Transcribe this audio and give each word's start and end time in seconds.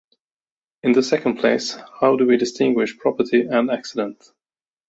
In 0.81 0.93
the 0.93 1.03
second 1.03 1.37
place 1.37 1.77
how 1.99 2.15
do 2.15 2.25
we 2.25 2.35
distinguish 2.35 2.97
property 2.97 3.41
and 3.41 3.69
accident? 3.69 4.31